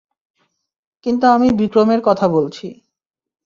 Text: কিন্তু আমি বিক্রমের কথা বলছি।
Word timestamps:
কিন্তু 1.05 1.25
আমি 1.27 1.47
বিক্রমের 1.51 2.01
কথা 2.01 2.25
বলছি। 2.27 2.67